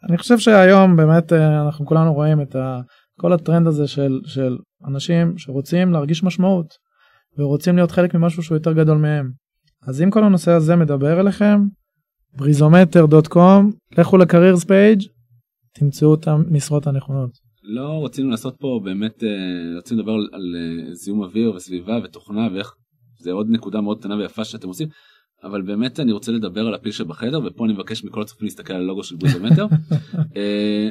[0.10, 2.80] אני חושב שהיום באמת אה, אנחנו כולנו רואים את ה,
[3.20, 6.74] כל הטרנד הזה של, של אנשים שרוצים להרגיש משמעות
[7.38, 9.32] ורוצים להיות חלק ממשהו שהוא יותר גדול מהם.
[9.88, 11.60] אז אם כל הנושא הזה מדבר אליכם,
[12.38, 15.02] בריזומטר.com, לכו ל careers page,
[15.74, 17.32] תמצאו את המשרות הנכונות.
[17.64, 22.48] לא רצינו לעשות פה באמת, אה, רצינו לדבר על, על אה, זיהום אוויר וסביבה ותוכנה
[22.54, 22.74] ואיך,
[23.20, 24.88] זה עוד נקודה מאוד קטנה ויפה שאתם עושים,
[25.44, 28.82] אבל באמת אני רוצה לדבר על הפיל שבחדר ופה אני מבקש מכל הצופים להסתכל על
[28.82, 29.66] הלוגו של בוזומטר.
[30.38, 30.90] אה,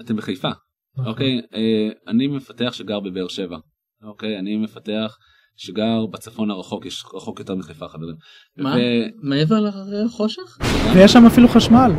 [0.00, 0.50] אתם בחיפה,
[0.98, 1.40] אוקיי?
[1.54, 3.56] אה, אני מפתח שגר בבאר שבע,
[4.02, 4.38] אוקיי?
[4.38, 5.16] אני מפתח
[5.56, 8.14] שגר בצפון הרחוק, יש רחוק יותר מחיפה חברים.
[8.56, 8.74] מה?
[8.78, 9.56] ו- מעבר
[10.04, 10.58] לחושך?
[10.94, 11.92] ויש שם אפילו חשמל.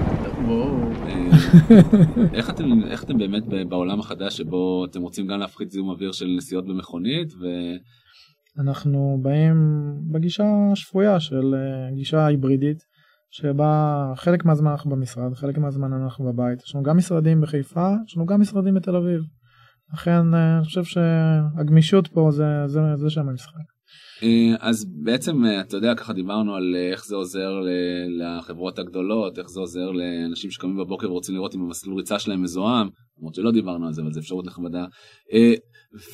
[2.34, 6.12] איך אתם איך אתם באמת ב- בעולם החדש שבו אתם רוצים גם להפחית זיהום אוויר
[6.12, 7.46] של נסיעות במכונית ו...
[8.60, 9.56] אנחנו באים
[10.12, 12.78] בגישה השפויה של אה, גישה היברידית
[13.32, 18.18] שבה חלק מהזמן אנחנו במשרד חלק מהזמן אנחנו בבית יש לנו גם משרדים בחיפה יש
[18.18, 19.22] לנו גם משרדים בתל אביב.
[19.94, 23.62] לכן אה, אני חושב שהגמישות פה זה זה זה שם המשחק.
[24.24, 27.52] אה, אז בעצם אה, אתה יודע ככה דיברנו על איך זה עוזר
[28.20, 32.90] לחברות הגדולות איך זה עוזר לאנשים שקמים בבוקר ורוצים לראות אם המסלול ריצה שלהם מזוהם
[33.20, 34.86] למרות שלא דיברנו על זה אבל זו אפשרות נחמדה.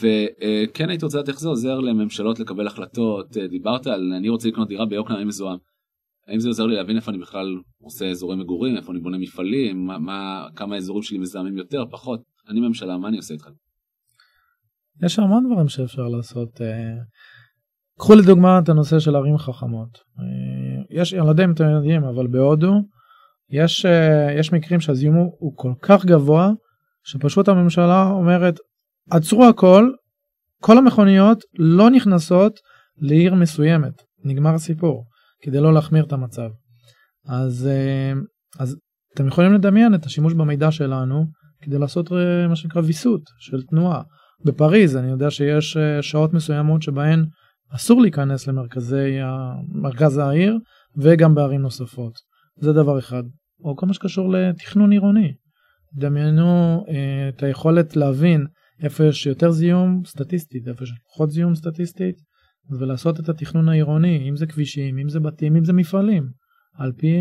[0.01, 4.67] וכן הייתי רוצה לדעת איך זה עוזר לממשלות לקבל החלטות דיברת על אני רוצה לקנות
[4.67, 5.57] דירה ביוקנעם עם מזוהם.
[6.27, 7.47] האם זה עוזר לי להבין איפה אני בכלל
[7.81, 12.21] עושה אזורי מגורים איפה אני בונה מפעלים מה, מה כמה האזורים שלי מזהמים יותר פחות
[12.49, 13.47] אני ממשלה מה אני עושה איתך.
[15.03, 16.61] יש המון דברים שאפשר לעשות.
[16.61, 16.93] אה,
[17.99, 19.97] קחו לדוגמה את הנושא של ערים חכמות.
[20.19, 22.73] אה, יש, אני לא יודע אם אתם יודעים, אבל בהודו
[23.49, 26.51] יש, אה, יש מקרים שהזיהום הוא- כל כך גבוה,
[27.03, 28.59] שפשוט הממשלה אומרת,
[29.11, 29.89] עצרו הכל,
[30.61, 32.59] כל המכוניות לא נכנסות
[32.97, 35.05] לעיר מסוימת, נגמר הסיפור,
[35.41, 36.49] כדי לא להחמיר את המצב.
[37.27, 38.13] אז, אה,
[38.59, 38.77] אז
[39.13, 41.25] אתם יכולים לדמיין את השימוש במידע שלנו
[41.61, 44.01] כדי לעשות אה, מה שנקרא ויסות של תנועה.
[44.45, 47.25] בפריז אני יודע שיש אה, שעות מסוימות שבהן
[47.69, 49.17] אסור להיכנס למרכזי
[49.69, 50.57] מרכז העיר
[50.97, 52.13] וגם בערים נוספות.
[52.59, 53.23] זה דבר אחד.
[53.63, 55.33] או כל מה שקשור לתכנון עירוני.
[55.93, 56.83] דמיינו
[57.29, 58.45] את היכולת להבין
[58.83, 62.15] איפה יש יותר זיהום סטטיסטית, איפה יש פחות זיהום סטטיסטית,
[62.79, 66.29] ולעשות את התכנון העירוני, אם זה כבישים, אם זה בתים, אם זה מפעלים,
[66.77, 67.15] על פי,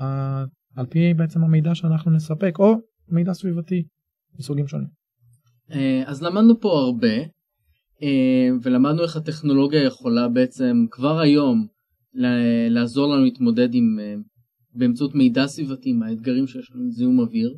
[0.00, 0.44] ה-
[0.76, 2.74] על פי בעצם המידע שאנחנו נספק, או
[3.08, 3.82] מידע סביבתי
[4.38, 4.88] מסוגים שונים.
[5.72, 7.16] אה, אז למדנו פה הרבה,
[8.02, 11.66] אה, ולמדנו איך הטכנולוגיה יכולה בעצם כבר היום
[12.70, 14.14] לעזור לנו להתמודד עם, אה,
[14.74, 17.54] באמצעות מידע סביבתי, עם האתגרים שיש לנו זיהום אוויר.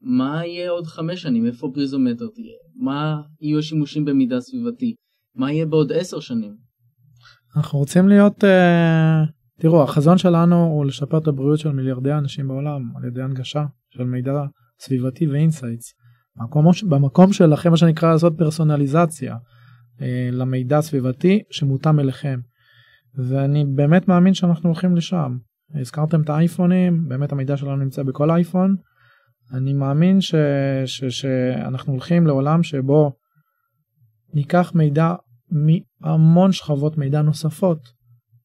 [0.00, 1.46] מה יהיה עוד חמש שנים?
[1.46, 2.56] איפה פריזומטר תהיה?
[2.76, 4.94] מה יהיו השימושים במידע סביבתי?
[5.34, 6.65] מה יהיה בעוד עשר שנים?
[7.56, 9.24] אנחנו רוצים להיות, אה,
[9.60, 14.04] תראו, החזון שלנו הוא לשפר את הבריאות של מיליארדי אנשים בעולם על ידי הנגשה של
[14.04, 14.32] מידע
[14.80, 15.94] סביבתי ו insights.
[16.36, 19.36] במקום, במקום שלכם מה שנקרא לעשות פרסונליזציה
[20.02, 22.40] אה, למידע הסביבתי שמותאם אליכם.
[23.28, 25.36] ואני באמת מאמין שאנחנו הולכים לשם.
[25.74, 28.76] הזכרתם את האייפונים, באמת המידע שלנו נמצא בכל אייפון.
[29.52, 30.34] אני מאמין ש,
[30.86, 33.12] ש, שאנחנו הולכים לעולם שבו
[34.34, 35.14] ניקח מידע
[35.50, 37.78] מהמון שכבות מידע נוספות,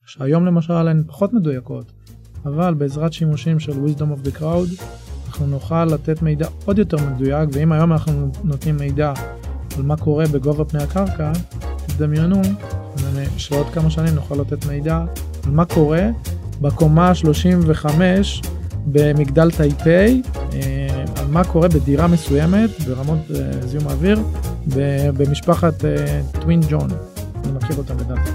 [0.06, 1.92] שהיום למשל הן פחות מדויקות,
[2.46, 4.84] אבל בעזרת שימושים של wisdom of the crowd,
[5.28, 9.14] אנחנו נוכל לתת מידע עוד יותר מדויק, ואם היום אנחנו נותנים מידע
[9.78, 11.32] על מה קורה בגובה פני הקרקע,
[11.86, 12.42] תדמיינו
[13.38, 15.06] שעוד כמה שנים נוכל לתת מידע
[15.46, 16.10] על מה קורה
[16.62, 18.42] בקומה 35
[18.86, 20.22] במגדל טייפיי,
[20.54, 24.20] אה, על מה קורה בדירה מסוימת ברמות אה, זיהום האוויר
[25.18, 25.74] במשפחת
[26.42, 26.90] טווין ג'ון.
[27.44, 28.32] אני מכיר אותה לדעתי.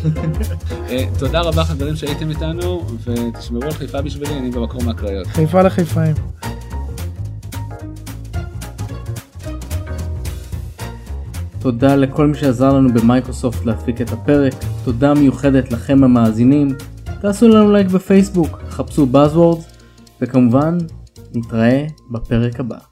[0.90, 5.26] אה, תודה רבה חברים שהייתם איתנו ותשמרו על חיפה בשבילי אני במקור מהקריות.
[5.26, 6.14] חיפה לחיפאים.
[11.58, 16.68] תודה לכל מי שעזר לנו במייקרוסופט להפיק את הפרק, תודה מיוחדת לכם המאזינים,
[17.20, 19.69] תעשו לנו לייק בפייסבוק, חפשו Buzzwords,
[20.20, 20.78] וכמובן,
[21.34, 22.89] נתראה בפרק הבא.